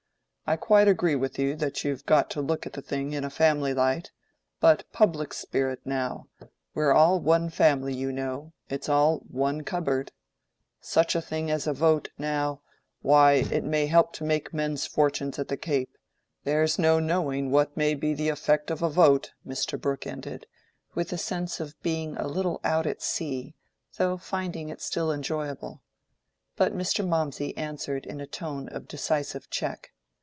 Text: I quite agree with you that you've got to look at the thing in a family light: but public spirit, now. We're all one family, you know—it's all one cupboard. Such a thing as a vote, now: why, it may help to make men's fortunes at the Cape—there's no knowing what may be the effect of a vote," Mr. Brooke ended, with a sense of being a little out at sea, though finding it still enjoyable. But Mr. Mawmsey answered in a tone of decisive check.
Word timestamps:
I 0.47 0.57
quite 0.57 0.89
agree 0.89 1.15
with 1.15 1.39
you 1.39 1.55
that 1.55 1.85
you've 1.85 2.05
got 2.05 2.29
to 2.31 2.41
look 2.41 2.65
at 2.67 2.73
the 2.73 2.81
thing 2.81 3.13
in 3.13 3.23
a 3.23 3.29
family 3.29 3.73
light: 3.73 4.11
but 4.59 4.83
public 4.91 5.33
spirit, 5.33 5.79
now. 5.85 6.27
We're 6.73 6.91
all 6.91 7.21
one 7.21 7.49
family, 7.49 7.93
you 7.93 8.11
know—it's 8.11 8.89
all 8.89 9.19
one 9.29 9.61
cupboard. 9.63 10.11
Such 10.81 11.15
a 11.15 11.21
thing 11.21 11.49
as 11.49 11.67
a 11.67 11.71
vote, 11.73 12.09
now: 12.17 12.63
why, 13.01 13.45
it 13.49 13.63
may 13.63 13.85
help 13.87 14.11
to 14.15 14.25
make 14.25 14.53
men's 14.53 14.85
fortunes 14.85 15.39
at 15.39 15.47
the 15.47 15.55
Cape—there's 15.55 16.77
no 16.77 16.99
knowing 16.99 17.49
what 17.49 17.77
may 17.77 17.95
be 17.95 18.13
the 18.13 18.27
effect 18.27 18.69
of 18.69 18.81
a 18.81 18.89
vote," 18.89 19.31
Mr. 19.47 19.79
Brooke 19.79 20.05
ended, 20.05 20.47
with 20.93 21.13
a 21.13 21.17
sense 21.17 21.61
of 21.61 21.81
being 21.81 22.17
a 22.17 22.27
little 22.27 22.59
out 22.65 22.85
at 22.85 23.01
sea, 23.01 23.55
though 23.95 24.17
finding 24.17 24.67
it 24.67 24.81
still 24.81 25.13
enjoyable. 25.13 25.81
But 26.57 26.75
Mr. 26.75 27.07
Mawmsey 27.07 27.55
answered 27.55 28.05
in 28.05 28.19
a 28.19 28.27
tone 28.27 28.67
of 28.67 28.89
decisive 28.89 29.49
check. 29.49 29.93